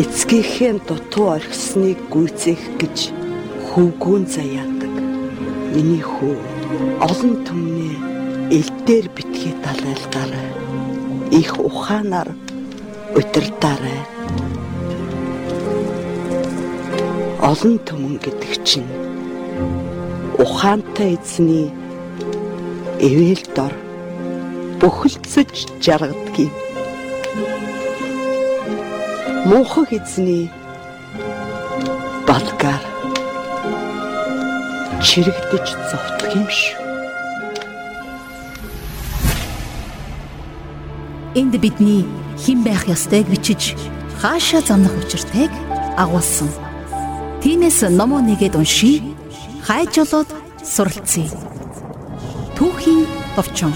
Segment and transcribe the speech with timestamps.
[0.00, 3.12] эцгийнхээ дутуу орхисныг гүйцээх гэж
[3.68, 4.94] хөвгүүн заяадаг.
[5.76, 6.36] Миний хүү
[7.04, 7.96] олон түмнээ
[8.56, 10.48] элдээр битгий далайлгаарай.
[11.40, 12.32] Их ухаанаар
[13.12, 14.00] удирдаарай.
[17.44, 18.88] Олон түмэн гэдэг чинь
[20.40, 21.68] ухаантай эзний
[22.96, 23.74] эвэл дор
[24.80, 26.61] бөхөлцөж жаргадгийг
[29.44, 30.50] муухай эзний
[32.28, 32.82] балгаар
[35.02, 36.78] чирэгдэж зовтгох юм шүү.
[41.34, 42.06] Энд бидний
[42.38, 43.74] хэн байх ёстойг бичиж
[44.22, 45.50] хаашаа замнах учиртайг
[45.98, 46.50] агуулсан.
[47.42, 49.02] Тинээс номоо нэгэд уншия.
[49.66, 50.30] Хайж болоод
[50.62, 51.26] суралцъя.
[52.54, 53.74] Түүхийн товчон.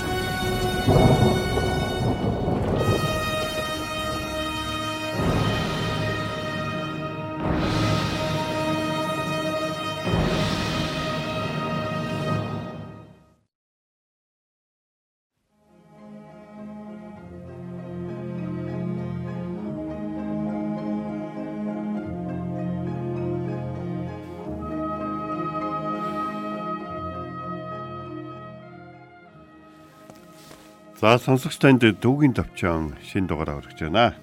[31.01, 34.13] За сонсогч танд дүүгийн төвчөн шин дугаараа хүргэж байна.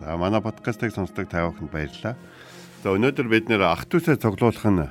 [0.00, 2.16] За манай подкастыг сонсдог та бүхэнд баярлалаа.
[2.80, 4.88] За өнөөдөр бид нэр ах トゥ усаа цуглуулах нь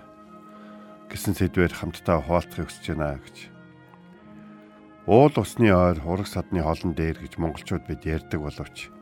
[1.09, 3.37] гэсэн сэдвээр хамтдаа хуваалцахыг хүсэж байна гэж.
[5.09, 8.93] Уул усны ойр хураг садны хоолн дээр гэж монголчууд бид ярьдаг боловч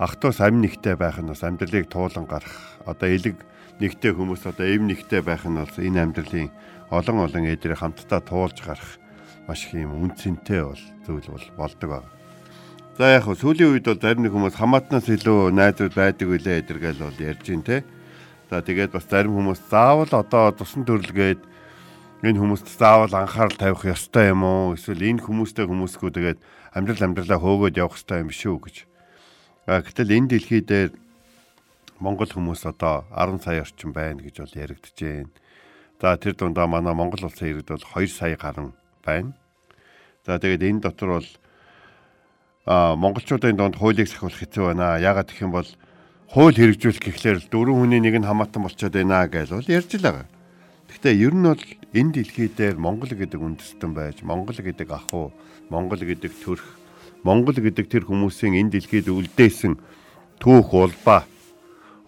[0.00, 3.36] ах トゥ ус амь нэгтэй байх нь бас амьдралыг туулан гарах одоо элэг
[3.84, 6.48] нэгтэй хүмүүс одоо эм нэгтэй байх нь бол энэ амьдралын
[6.88, 8.96] олон олон эдрийг хамтдаа туулж гарах
[9.47, 12.05] маш их юм үнцэнтэй бол зүйл бол болдог баг.
[12.97, 17.03] За яг хөө сүүлийн үед бол зарим нэг хүмүүс хамаатнаас илүү найзууд байдаг үлээ эдэргээл
[17.03, 17.77] бол ярьж байна те.
[18.49, 21.43] За тэгээд бас зарим хүмүүс заавал одоо тусан төрлгээд
[22.23, 24.79] энэ хүмүүст заавал анхаарал тавих ёстой юм уу?
[24.79, 26.39] Эсвэл энэ хүмүүстэй хүмүүсгүй тэгээд
[26.71, 28.75] амьдрал амьдралаа хөөгөөд явах ёстой юм шүү гэж.
[29.67, 30.95] А гэтэл энэ дэлхий дээр
[31.99, 35.31] Монгол хүмүүс одоо 10 сая орчим байна гэж бол яригдж байна.
[35.99, 38.71] За тэр дундаа манай Монгол улсын иргэд бол 2 сая гарan
[39.03, 39.35] байна.
[40.25, 41.29] За тэгээд энэ дотор бол
[42.65, 44.97] а монголчуудын донд хуулийг сахиулах хэцүү байна.
[44.97, 45.69] Яагаад гэх юм бол
[46.33, 50.25] хууль хэрэгжүүлэх гэхлээр дөрвөн хүний нэг нь хамаатан болчиход байна гэж бол ярьж л байгаа.
[50.89, 51.61] Гэхдээ ер нь бол
[51.93, 55.29] энэ дэлхий дээр Монгол гэдэг үндэстэн байж, Монгол гэдэг ахуй,
[55.69, 56.65] Монгол гэдэг төрх,
[57.21, 59.77] Монгол гэдэг тэр хүмүүсийн энэ дэлхийд үлдээсэн
[60.41, 61.29] түүх улбаа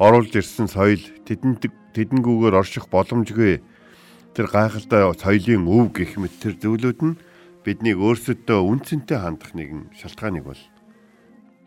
[0.01, 3.61] оруулж ирсэн соёл тэдэнд тэдэнгүүгээр орших боломжгүй
[4.33, 7.17] тэр гайхалтай соёлын өв гэх мэт тэр зүйлүүд нь
[7.66, 10.62] биднийг өөрсөдөө үнцэнтэй хандах нэгэн шалтгааныг бол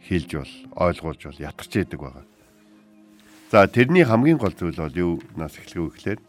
[0.03, 2.25] хэлж бол ойлгуулж бол ятарч яадаг байгаа.
[3.52, 6.19] За тэрний хамгийн гол зүйл бол юу нас эхлэх вэ гэхээр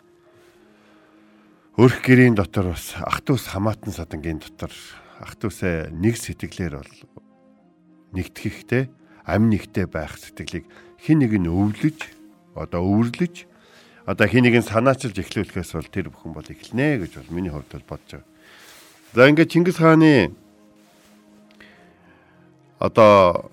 [1.77, 4.73] өрх гэрийн дотор бас ах トゥ ус хамаатан садангийн дотор
[5.21, 6.95] ах トゥ усаа нэг сэтгэлээр бол
[8.15, 8.89] нэгтгэхтэй
[9.27, 10.65] ам нэгтэй байх сэтгэлийг
[11.03, 11.99] хин нэг нь өвлөж
[12.55, 13.45] одоо өвөрлөж
[14.07, 17.75] одоо хин нэг нь санаачилж эхлүүлэхээс бол тэр бүхэн бол эхэлнэ гэж бол миний хувьд
[17.75, 18.30] бол бодож байгаа.
[19.12, 20.32] За ингээд Чингис хааны
[22.80, 23.52] одоо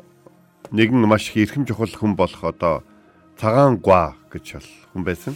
[0.70, 2.86] нэгэн маш их эрхэм чухал хүн болох одоо
[3.34, 5.34] цагаан гуа гэж бол хүн байсан.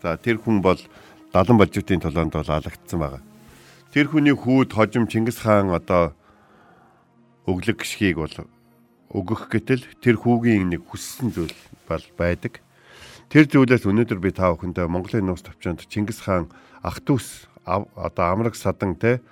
[0.00, 0.80] За тэр хүн бол
[1.36, 3.20] далан болжуудын толоонд бол алагдсан байгаа.
[3.92, 6.16] Тэр хүний хүүд хожим Чингис хаан одоо
[7.44, 8.48] өглөг гişгийг бол
[9.12, 11.52] өгөх гэтэл тэр хүүгийн нэг хүссэн зүйл
[11.84, 12.64] бол байдаг.
[13.28, 16.48] Тэр зүйлээс өнөөдөр би та бүхэндээ Монголын нууц төвчөнд Чингис хаан
[16.80, 19.22] ах дүүс одоо амраг садан те тэ,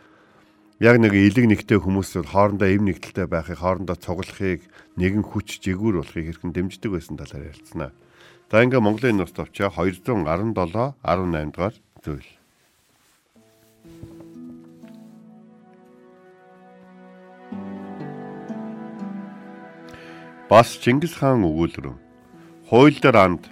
[0.76, 4.60] яг нэг элэг нэгтэй хүмүүс хоорондоо эв нэгдэлтэй байхыг хоорондоо цуглахыг
[5.00, 7.90] нэгэн хүч жигүүр болохыг хэрхэн дэмждэг байсан талаар ярилцсанаа.
[8.52, 10.52] За ингээ Монголын нус товчоо 217 18
[11.56, 12.28] дугаар зүйл.
[20.52, 21.96] Бас Чингис хаан өгүүлрөв.
[22.68, 23.48] Хуйлдар анд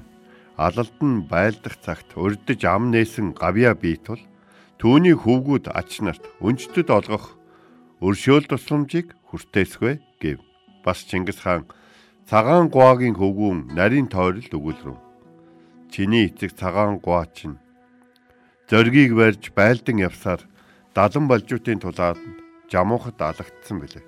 [0.60, 4.20] алалд нь байлдах цагт урдж ам нээсэн гавья бий тул
[4.84, 7.40] Түүний хөвгүүд ач нарт өнчтөд олгох
[8.04, 10.44] өршөөл тусламжийг хүртээсгүй гэв.
[10.84, 11.64] Бас Чингис хаан
[12.28, 15.00] цагаан гуагийн хөвгүүн нарийн тойрол өгүүлрэв.
[15.88, 17.56] Чиний эцэг цагаан гуа чинь
[18.68, 20.44] зоргийг барьж байлдан явсаар
[20.92, 22.20] далан болжуудын тулаад
[22.68, 24.04] жамуухад алагдсан билээ.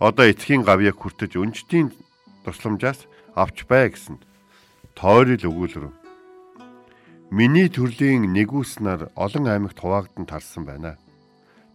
[0.00, 1.92] Одоо эцгийн гавьяг хүртэж өнчтийн
[2.40, 3.04] тусламжаас
[3.36, 4.24] авч бай гэсэнд
[4.96, 6.07] тойрол өгүүлрэв.
[7.31, 10.97] Миний төрлийн нэгүс нар олон аймагт хуваагдан тарсан байна.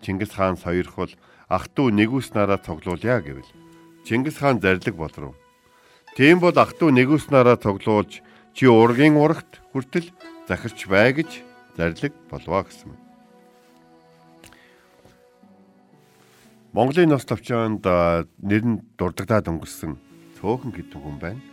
[0.02, 1.10] Чингис хаан соёрхвол
[1.48, 3.50] ах トゥ нэгүс нараа цуглуулъя гэвэл
[4.06, 5.34] Чингис хаан зарлиг болров.
[6.16, 8.22] Тийм бол ах トゥ нэгүснараа тоглуулж
[8.54, 10.08] чи ургийн урагт хүртэл
[10.48, 11.44] захирч бай гэж
[11.76, 12.94] зарлиг болваа гэсэн.
[16.72, 17.84] Монголын нос товчоонд
[18.42, 19.98] нэр нь дурддагдаад өнгөрсөн
[20.38, 21.51] цөөхөн хэдэн хүн байна.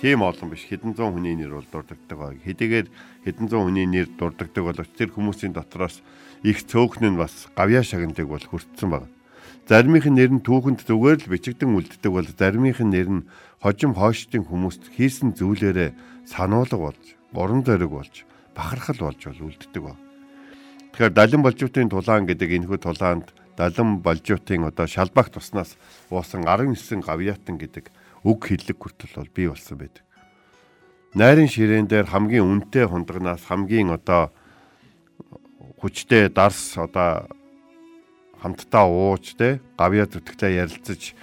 [0.00, 2.36] Тийм олон биш хэдэн зуун хүний нэр бол дурддагддаг баг.
[2.40, 2.88] Хэдийгээр
[3.28, 6.00] хэдэн зуун хүний нэр дурддагддаг боловч тэр хүмүүсийн дотроос
[6.40, 9.04] их цөөхн нь бас гавьяа шагналыг бол хүртсэн баг.
[9.68, 13.26] Заримийнх нь нэр нь түүхэнд зүгээр л бичигдэн үлддэг бол заримийнх нь нэр нь
[13.60, 15.92] хожим хойштын хүмүүст хийсэн зүйлээрээ
[16.24, 17.04] сануулга болж,
[17.36, 18.24] уран зориг болж,
[18.56, 20.00] бахархал болж бол үлддэг баг.
[20.96, 25.76] Тэгэхээр далин болжуудын тулаан гэдэг энэхүү тулаанд далин болжуудын одоо шалбагт туснаас
[26.08, 27.92] уусан 19 гавьяатан гэдэг
[28.24, 30.04] үг хэллэг хүртэл бол бий болсон байдаг.
[31.14, 34.30] Найрын ширээн дээр хамгийн үнэтэй хундагнаас хамгийн одоо
[35.80, 37.26] хүчтэй дарс одоо
[38.40, 41.16] хамтдаа ууж те гавья зүтгтээ ярилцаж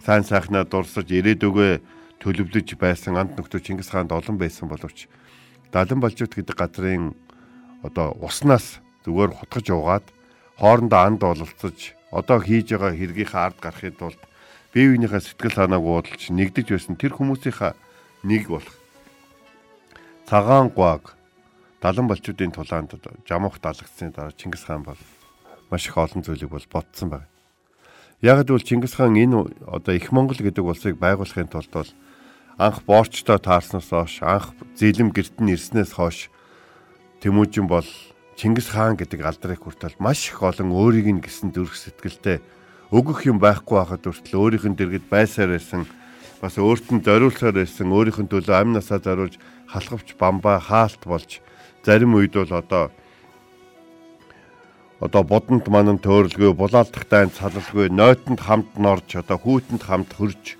[0.00, 1.82] сайн сайхнаа дурсаж ирээдүгөө
[2.22, 5.06] төлөвлөж байсан анд нөхдөд Чингис хаанд олон байсан боловч
[5.74, 7.12] Далан болжууд гэдэг газрын
[7.82, 10.06] одоо уснаас зүгээр хутгаж уугаад
[10.56, 14.20] хоорондоо анд ололцож одоо хийж байгаа хэргийнхээ ард гарахын тулд
[14.74, 17.78] биенийхээ сэтгэл санааг уудалж нэгдэж байсан тэр хүмүүсийнхаа
[18.26, 18.74] нэг болох
[20.26, 21.14] цагаан гуаг
[21.78, 22.98] далан болчуудын тулаанд
[23.28, 24.98] жамуух далагдсны дараа Чингис хаан бол
[25.70, 27.28] маш их олон зүйлийг бол ботсон байна.
[28.22, 31.90] Яг л Чингис хаан энэ одоо их Монгол гэдэг улсыг байгуулахын тулд бол
[32.58, 36.30] анх боорчтой таарснаас хойш анх зэлэм герт нь ирснээс хойш
[37.20, 37.86] Тэмүүжин бол
[38.36, 42.40] Чингис хаан гэдэг алдрыг хүртэл маш их олон өөрийг нь гисэн зүрх сэтгэлтэй
[42.94, 45.82] өгөх юм байхгүй байхад хүртэл өөрийнх нь дэргэд байсаар байсан
[46.38, 49.34] бас өөрт нь зориулсаар байсан өөрийнх нь төлөө амь насаа зориулж
[49.66, 51.42] халахвч бамбаа хаалт болж
[51.82, 52.94] зарим үед бол одоо
[55.02, 60.54] одоо бодонд манан төөрөлгүй булаалдахтай цалалгүй нойтонд хамт норж одоо хүүтэнд хамт хөрж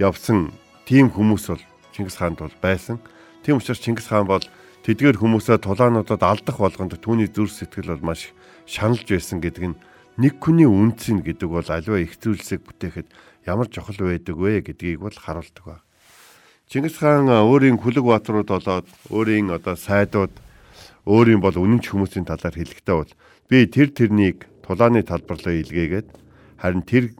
[0.00, 0.56] явсан
[0.88, 2.96] тийм хүмүүс бол Чингис хаанд бол байсан.
[3.44, 4.44] Тийм учраас Чингис хаан бол
[4.84, 8.32] тэдгээр хүмүүсээ тулаануудад алдах болгонд түүний зүрх сэтгэл бол маш
[8.64, 9.76] шаналж байсан гэдэг нь
[10.16, 13.08] нэг хүний үнцэн гэдэг бол аливаа их зүйлсийг бүтээхэд
[13.44, 15.76] ямар чухал байдаг вэ гэдгийг бол харуулдаг ба.
[16.66, 20.34] Чингис хаан өөрийн хүлэг баатрууд болоод өөрийн одоо сайдууд
[21.06, 23.12] өөрийн бол үнэнч хүмүүсийн талаар хэлэхдээ бол
[23.46, 26.08] би тэр тэрнийг тулааны талбарлаа илгээгээд
[26.58, 27.14] харин тэр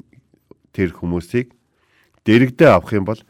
[0.75, 1.55] тэр хүмүүсийг
[2.27, 3.21] дэрэгдээ авах юм бол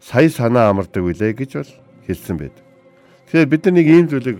[0.00, 1.72] сая санаа амардаг үлээ гэж бол
[2.08, 2.56] хэлсэн байд.
[3.28, 4.38] Тэгэхээр бид нар нэг ийм зүйлийг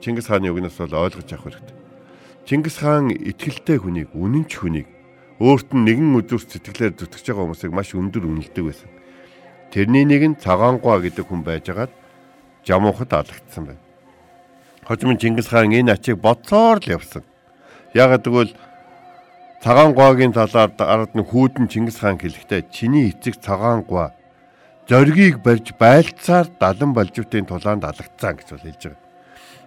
[0.00, 1.76] Чингис хааны үгнээс бол ойлгож авах хэрэгтэй.
[2.44, 4.88] Чингис хаан итгэлтэй хүнийг, үнэнч хүнийг
[5.40, 8.90] өөрт нь нэгэн үзүүр сэтгэлээр зүтгэж байгаа хүмүүсийг маш өндөр үнэлдэг байсан.
[9.72, 11.92] Тэрний нэг нь цагаангуа гэдэг хүн байжгаад
[12.68, 13.82] жамуухад алагдсан байна.
[14.84, 17.24] Хожим Чингис хаан энэ ачийг бодсоор л явсан.
[17.96, 18.52] Ягаад гэвэл
[19.64, 24.12] цагаангуагийн талаар ард нь хүүдэн Чингис хаан хэлэхдээ чиний эцэг цагаангуа
[24.84, 29.03] зоригийг барьж байлцаар далан болжвтын тулаанд алагдсан гэж бол хэлж байгаа.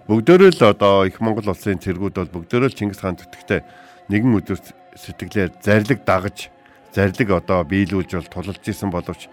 [0.08, 3.62] Бүгдөө л одоо их Монгол улсын цэргүүд бол бүгдөө л Чингис хаан төтгтээ
[4.08, 4.60] нэгэн өдөр
[4.96, 6.48] сэтгэлээр зарлиг дагаж
[6.96, 9.28] зарлиг одоо биелүүлж бол тулалж исэн боловч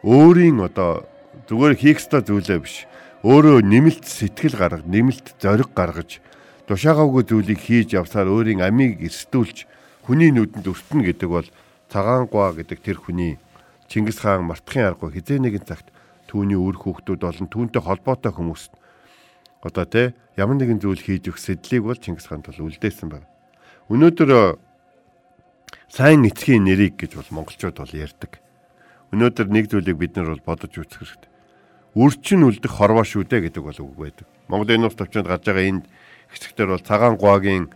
[0.00, 1.04] өөрийн одоо
[1.44, 2.88] зүгээр хийх ёстой зүйлээ биш.
[3.20, 6.24] Өөрөө нэмэлт сэтгэл гаргаж, нэмэлт зориг гаргаж
[6.70, 9.66] тушаагаагүй зүйлийг хийж явсаар өөрийн амийг эрсдүүлж
[10.06, 11.48] хүний нүдэнд өртнө гэдэг бол
[11.92, 13.36] цагаангуа гэдэг тэр хүний
[13.88, 15.88] Чингис хаан мартахын аргагүй хизээ нэгэн цагт
[16.28, 18.72] түүний үр хүүхдүүд болон түүнтэй холбоотой хүмүүст
[19.62, 23.26] одоо те ямар нэгэн зүйл хийж өгөх сэдлийг бол Чингис хаанд бол үлдээсэн байна.
[23.90, 24.42] Өнөөдөр э,
[25.90, 28.38] сайн эцгийн нэрийг гэж бол монголчууд бол ярьдаг.
[29.10, 31.30] Өнөөдөр нэг зүйлийг бид нар бол бодож үзэх хэрэгтэй.
[31.98, 34.26] Үрчин үлдэх хорвоо шүү дээ гэдэг бол үг байдаг.
[34.46, 35.82] Монголын нууц төвчөнд гарч байгаа энэ
[36.30, 37.72] хэсэгтэр бол цагаан гуагийн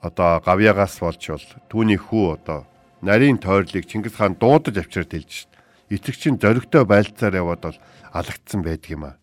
[0.00, 2.64] одоо гавьягаас болж бол түүний хүү одоо
[3.02, 5.52] нарийн тойрлыг Чингис хаан дуудаж авчирд хэлж шít.
[5.90, 7.78] Эцэгчин зоригтой байлцаар яваад бол
[8.14, 9.20] алагдсан байдаг юм аа.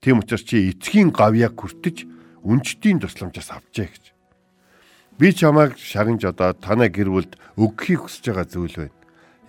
[0.00, 2.06] Тийм учраас чи эцгийн гавьяаг хүртэж
[2.46, 4.04] үнчтийн тусламжаас авчээ гэж.
[5.18, 8.98] Би чамайг шагнаж одоо танай гэр бүлд өгөхийг хүсэж байгаа зүйл байна.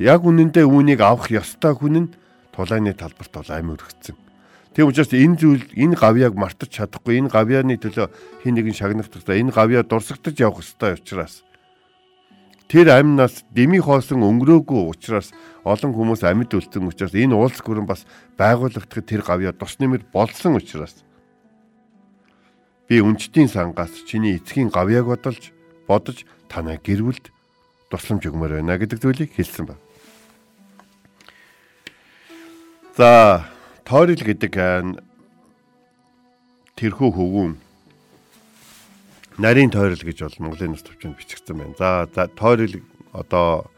[0.01, 2.13] Яг үнэндээ үүнийг авах ёстой хүн нь
[2.55, 4.17] тулааны талбарт бол амь өргөцсөн.
[4.73, 8.07] Тийм учраас энэ зүйл энэ гавьяаг мартаж чадахгүй энэ гавьяаны төлөө
[8.41, 9.45] хин нэгэн шагнах хэрэгтэй.
[9.45, 11.45] Энэ гавьяа дурсагдаж явах ёстой учраас
[12.69, 15.33] тэр амнаас дэмий хоосон өнгөрөөгүй учраас
[15.65, 18.05] олон хүмүүс амьд үлдсэн учраас энэ уулс гүрэн бас
[18.38, 21.01] байгуулагдахад тэр гавья тус нэмэр болсон учраас
[22.85, 25.49] би үнчтийн сангаас чиний эцгийн гавьяаг бодолж
[25.89, 27.33] бодож танай гэр бүлд
[27.89, 29.81] тусламж өгмөр байна гэдэг зүйлийг хэлсэн байна.
[32.93, 33.49] За
[33.81, 34.53] тойрол гэдэг
[36.77, 37.53] тэрхүү хөвгүүн
[39.39, 41.75] нарийн тойрол гэж бол Монголын нас төвчөнд бичигдсэн байна.
[41.79, 42.84] За за тойрол
[43.15, 43.72] одоо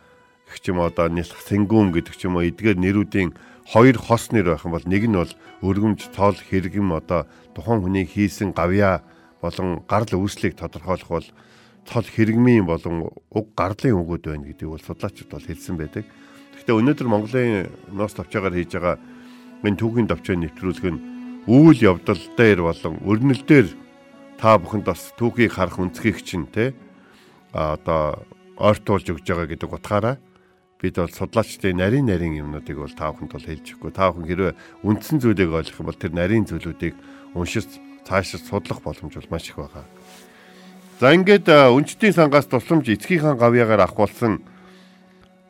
[0.50, 3.30] гэх юм одоо нэлх сэнгүүн гэдэг ч юм уу эдгээр нэрүүдийн
[3.70, 8.10] хоёр хос нэр байх юм бол нэг нь бол өргөмж цол хэрэгэм одоо тухайн хүний
[8.10, 9.06] хийсэн гавья
[9.38, 11.28] болон гарал үүслийг тодорхойлох бол
[11.86, 16.10] цол хэрэгмийн болон уг гарлын үгүүд байна гэдгийг бол судлаачид бол хэлсэн байдаг.
[16.58, 18.98] Гэхдээ өнөөдөр Монголын ноос товчоор хийж байгаа
[19.62, 21.02] энэ түүхийн товчоо нэвтрүүлэг нь
[21.46, 23.68] үйл явдал дээр болон өрнөл дээр
[24.42, 26.74] та бүхэнд бас түүхийг харах үнцгийг чинь те
[27.54, 28.26] одоо
[28.58, 30.18] ойртуулж өгж байгаа гэдэг утгаараа
[30.82, 33.94] бид бол судлаачдын нарийн нарийн юмнуудыг бол та бүхэнд бол хэлж өгөхгүй.
[33.94, 36.98] Та бүхэн хэрвээ үндсэн зүйлийг ойлгох юм бол тэр нарийн зүйлүүдийг
[37.38, 37.70] уншиж
[38.02, 39.86] цаашид судлах боломж бол маш их байгаа.
[40.98, 44.42] За ингээд өнчтийн сангаас тусламж эцгийн хаан гавьяагаар авахулсан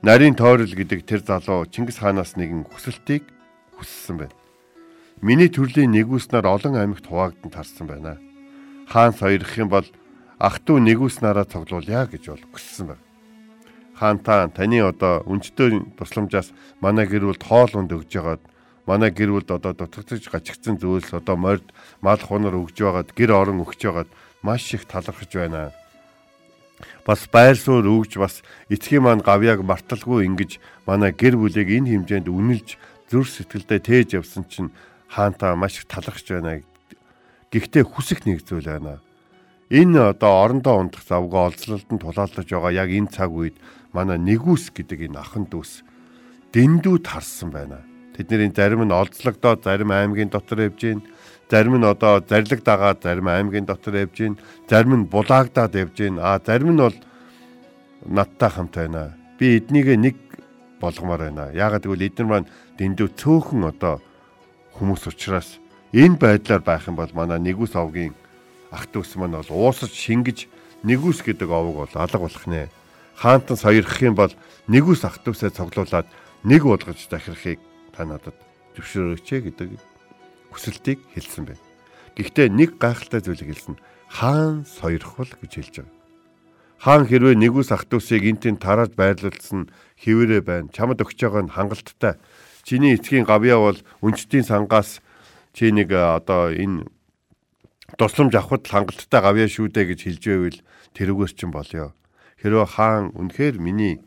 [0.03, 3.23] нарийн тойрол гэдэг тэр залуу Чингис хаанаас нэгэн хүсэлтийг
[3.79, 4.35] хүссэн байна.
[5.23, 8.19] Миний төрлийн нэгүснээр олон аймагт хуваагдсан тарсан байна.
[8.91, 9.87] Хаан соёрох юм бол
[10.39, 13.05] ах トゥ нэгүснараа цуглуулъя гэж бол хүссэн байна
[14.01, 16.49] хаантаа таны одоо өнчтөө тусламжаас
[16.81, 18.41] манай гэр бүлд хоол унд өгж байгаад
[18.89, 21.69] манай гэр бүлд одоо дутагдж гачигдсан зүйлс одоо морд
[22.01, 24.09] мал хунар өгж байгаад гэр орон өгч байгаад
[24.41, 25.69] маш их талархаж байна.
[27.05, 28.41] Бас байр суурь өгж бас
[28.73, 30.57] эцгийн маань гавьяаг марталгүй ингэж
[30.89, 34.73] манай гэр бүлийг энэ хэмжээнд үнэлж зүр сэтгэлдээ тээж явсан чинь
[35.13, 36.65] хаантаа маш их талархаж байна.
[37.51, 39.03] Гэхдээ хүсэх нэг зүйл байна.
[39.67, 43.59] Энэ одоо орондоо ундах завгаа олзлолтод тулаалдаж байгаа яг энэ цаг үед
[43.91, 45.83] манай нэгүс гэдэг энэ ахан дүүс
[46.55, 47.83] дэндүү тарсан байна.
[48.15, 50.99] Тэдний зарим нь олзлогдоод зарим аймгийн дотор явж гин,
[51.51, 54.35] зарим нь одоо зарлиг дагаад зарим аймгийн дотор явж гин,
[54.67, 56.19] зарим нь булаагдаад явж гин.
[56.19, 56.95] А зарим нь бол
[58.07, 59.15] надтай хамт байна.
[59.39, 60.15] Би эднийг нэг
[60.79, 61.51] болгомоор байна.
[61.55, 64.03] Яагаад гэвэл эдгээр маань дэндүү цөөхөн одоо
[64.75, 65.60] хүмүүс учраас
[65.92, 68.14] энэ байдлаар байх юм бол манай нэгүс овгийн
[68.70, 70.46] ах дүүс маань бол уусаж шингэж
[70.84, 72.68] нэгүс гэдэг овог бол алга болох нэ
[73.16, 74.32] хаантан саярхах юм бол
[74.68, 76.06] нэг ус ах トゥ усаа цоглуулад
[76.44, 77.58] нэг болгож дахирхыг
[77.96, 78.36] та надад
[78.76, 79.70] зөвшөөрөөч гэдэг
[80.52, 81.64] хүсэлтийг хэлсэн байна.
[82.16, 83.76] Гэхдээ нэг гайхалтай зүйлийг хэлсэн.
[84.12, 85.94] Хаан сойрхвол гэж хэлж байгаа.
[86.76, 90.68] Хаан хэрвээ нэг ус ах トゥ усыг энтийн тарааж байрлуулсан хэвээрээ байна.
[90.68, 92.20] Чамд өгч байгаа нь хангалттай.
[92.68, 95.00] Чиний эцгийн гавьяа бол өнчтийн сангаас
[95.53, 96.87] чи нэг одоо энэ
[97.97, 100.59] тусламж авахд хангалттай гавьяа шүү дээ гэж хэлж байвал
[100.95, 101.89] тэрүүгээр чинь болёо
[102.39, 104.01] хэрвээ хаан үнэхээр миний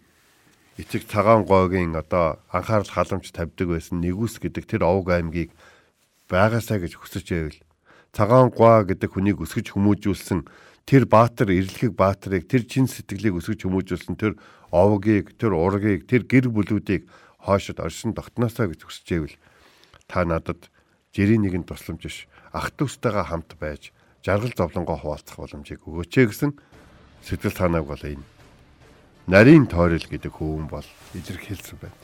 [0.81, 5.55] эцэг цагаан гойгийн одоо анхаарал халамж тавьдаг байсан нэгүс гэдэг тэр овг аймгийг
[6.27, 7.59] байгаасаа гэж хүсэж байвал
[8.17, 10.49] цагаан гоо гэдэг хүнийг өсгөж хүмүүжүүлсэн
[10.89, 14.35] тэр баатар эрлэхийг баатарыг тэр чин сэтгэлийг өсгөж хүмүүжүүлсэн тэр
[14.75, 17.07] овгийг тэр ургийг тэр гэр бүлүүдийг
[17.39, 19.37] хоошод оршин тогтноосоо гэж хүсэж байвал
[20.11, 20.74] та надад
[21.14, 22.18] жирийн нэгэн тусламж биш
[22.50, 23.94] ах トゥ устайгаа хамт байж
[24.26, 26.52] жаргал зовлонгоо хуваалцах боломжийг өгөөч гэсэн
[27.23, 28.35] сэтгэл санааг бол энэ
[29.26, 30.85] нарийн тойрол гэдэг хөвөн бол
[31.16, 31.97] илэрхийлсэн байна.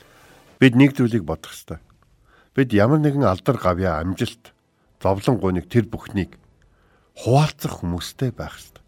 [0.57, 1.77] Бид нэг зүйлийг бодох ёстой.
[2.55, 4.53] Бид ямар нэгэн алдар гавья амжилт
[5.01, 6.37] зовлон гуниг тэр бүхнийг
[7.13, 8.81] хуваалцах хүмүүстэй байх ёстой.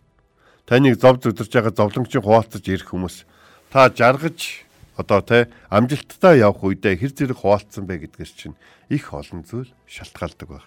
[0.66, 3.26] Таныг зов зүдэрж байгаа зовлонгчийг хуваалцаж ирэх хүмүүс
[3.70, 4.63] та жаргаж
[4.98, 8.58] одоо те амжилттай явах үедээ хэр зэрэг хуваалцсан бэ гэдгээс чинь
[8.90, 10.66] их олон зүйл шалтгаалдаг баг.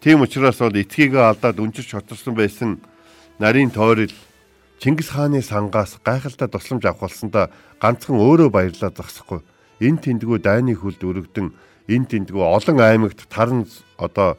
[0.00, 2.80] Тийм учраас бол эцгийгээ алдаад өнчирч хоторсон байсан
[3.38, 4.12] нарийн тойрол
[4.78, 7.50] Чингис хааны сангаас гайхалтай тусламж авах болсондоо
[7.82, 9.42] ганцхан өөрөө баярлаад зогсохгүй.
[9.82, 11.50] Энэ тэндгүү дайны хүлд өргөдөн
[11.90, 13.66] энэ тэндгүү олон аймагт таран
[13.98, 14.38] одоо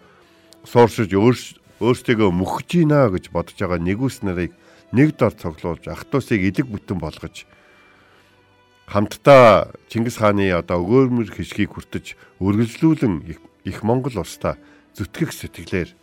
[0.63, 4.55] сууршиж өөрсдөө мөхөж гинэ гэж бодож байгаа нэгүс нарыг
[4.96, 7.43] нэг дор цоглуулж ах トゥ усыг элэг бүтэн болгож
[8.89, 13.29] хамтдаа Чингис хааны одоо өгөөрмөр хишгийг хүртэж үргэлжлүүлэн
[13.69, 14.58] их Монгол улстай
[14.98, 15.93] зүтгэх сэтгэлээр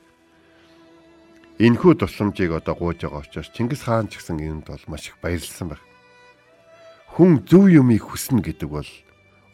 [1.59, 5.73] Энэхүү тусламжийг одоо гуйж байгаа учраас Чингис хаан ч гэсэн энд бол маш их баярлсан
[5.73, 5.85] байна.
[7.17, 8.91] Хүн зөв юмыг хүснэ гэдэг бол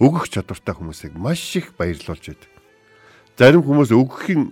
[0.02, 2.50] өгөх чадвартай хүмүүсийг маш их баярлуулж байдаг.
[3.38, 4.50] Зарим хүмүүс өгөхийн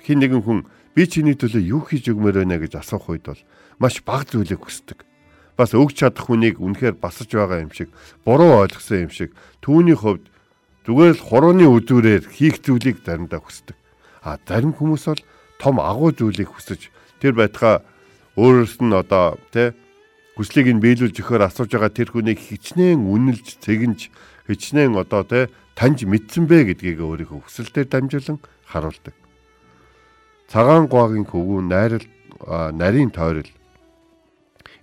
[0.00, 0.64] хин нэгэн хүн
[0.96, 3.42] би чиний төлөө юу хийж өгмөр байна гэж асуух үед бол
[3.76, 5.04] маш бага зүйлийг хүсдэг.
[5.54, 7.94] Бас өгч чадах хүнийг үнэхээр басаж байгаа юм шиг,
[8.26, 9.30] буруу ойлгосон юм шиг
[9.62, 10.26] түүний хувьд
[10.82, 13.78] зүгээр л хурууны үзүүрээр хийх зүйлийг заримдаа хүсдэг.
[14.26, 15.22] А зарим хүмүүс бол
[15.62, 16.90] том агуу зүйлийг хүсэж
[17.22, 17.80] тэр байтугай
[18.36, 19.70] өөрөөс нь одоо тий
[20.34, 24.00] хүслийг нь биелүүлж өгөхөөр асууж байгаа тэр хүнийг хичнээн үнэлж цэгэнж
[24.50, 25.46] хичнээн одоо тий
[25.78, 29.14] таньж мэдсэн бэ гэдгийг өөрийнхөө хүсэлтээр дамжуулан харуулдаг.
[30.50, 32.06] Цагаан гуагийн хөвгүү найрал
[32.74, 33.48] нарийн тойрол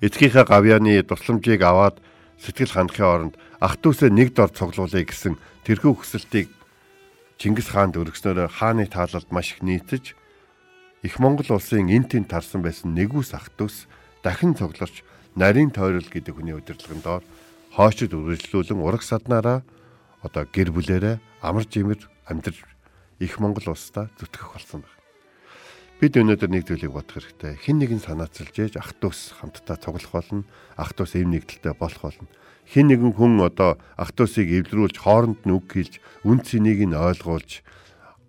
[0.01, 2.01] эцгийнхээ гавьяаны дусламжийг аваад
[2.41, 6.49] сэтгэл хандахын оронд ах дүүсээ нэг дор цуглуулъя гэсэн тэрхүү хүсэлтийг
[7.37, 10.17] Чингис хаанд өргснөөр хааны таалалд маш их нийцэж
[11.05, 13.85] их Монгол улсын эн тэн тарсан байсан нэгүс ах дүүс
[14.25, 15.05] дахин цугларч
[15.37, 17.23] нарийн тойрол гэдэг хүний удирдлагын доор
[17.73, 19.65] хойшид үргэлжлүүлэн ураг саднараа
[20.21, 22.61] одоо гэр бүлээрээ амар жимэр амьдарч
[23.21, 25.00] их Монгол улсдаа зүтгэх болсон байна.
[26.00, 27.56] Бид өнөөдөр нэг зүйлийг бодох хэрэгтэй.
[27.56, 30.44] Хин нэгэн санаацалж ээж ах トゥ ус хамтдаа цуглах болно.
[30.76, 32.28] Ах トゥ ус эм нэгдэлтэй болох болно.
[32.68, 36.92] Хин нэгэн хүн одоо ах トゥ усыг эвлэрүүлж хооронд нь үг хэлж, үн цэнийг нь
[36.92, 37.64] ойлгуулж,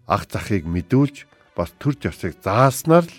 [0.07, 3.15] ах захыг мэдүүлж, бас төр жавсыг зааснаар л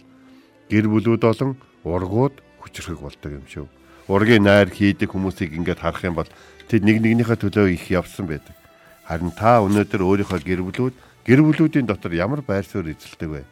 [0.71, 3.67] гэр бүлүүд болон ургууд хүчрэх болдог юм шүү.
[4.09, 6.31] Ургийн найр хийдэг хүмүүсийг ингээд харах юм бол
[6.71, 8.57] тэд нэг нэгнийхээ төлөө их явсан байдаг.
[9.05, 10.95] Харин та өнөөдөр өөрийнхөө гэр бүлүүд
[11.27, 13.43] гэр бүлүүдийн дотор ямар байр суурь эзэлдэг вэ?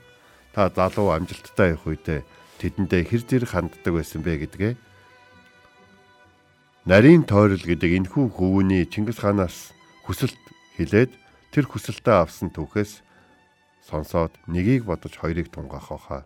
[0.51, 2.21] Та залуу амжилттай явах үедээ
[2.59, 4.73] тэдэндээ хэр зэрэг ханддаг байсан бэ гэдгээ
[6.85, 9.71] нарийн тойрол гэдэг энхүү хөвөний Чингис хаанаас
[10.05, 10.37] хүсэлт
[10.75, 11.11] хилээд
[11.53, 13.05] тэр хүсэлтээ авсан түүхээс
[13.85, 16.23] сонсоод нэгийг бодож хоёрыг тунгаах хаа.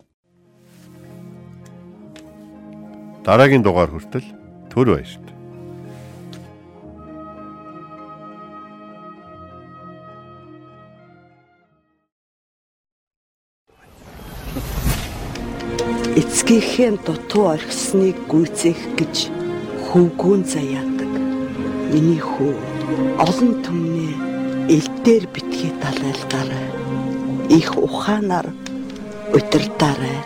[3.24, 4.26] Дараагийн дугаар хүртэл
[4.70, 5.35] төр баярт.
[16.36, 19.32] Эцгийнхээ дутуу орхисныг гүйцээх гэж
[19.88, 21.12] хөвгүүн заяадаг.
[21.88, 22.52] Миний хүү
[23.24, 24.12] олон түмний
[24.68, 26.68] элдээр битгий далайлгаарай.
[27.48, 28.52] Их ухаанаар
[29.32, 30.20] удирдаарай.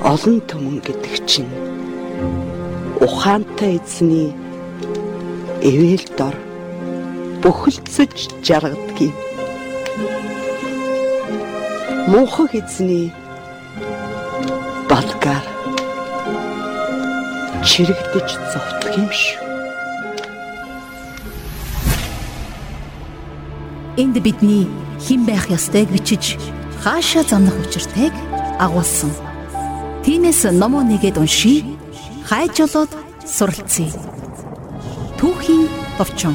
[0.00, 1.52] Олон түмэн гэдэг чинь
[3.04, 4.32] ухаантай эзний
[5.60, 6.36] эвэл дор
[7.44, 9.12] бүхэлдсэж жаргадгийг
[12.10, 13.12] мөнхөх эзний
[14.90, 15.46] балгаар
[17.62, 19.38] чирэгдэж зовтгох юм шүү.
[24.02, 24.66] Энд бидний
[25.06, 26.34] хэн байх ёстойг бичиж
[26.82, 28.14] хаашаа замнах учиртайг
[28.58, 29.12] агуулсан.
[30.02, 31.62] Тинээс номоо нэгэд уншия.
[32.26, 32.90] Хайж болоод
[33.22, 33.94] суралцъя.
[35.18, 36.34] Түүхийн товчон.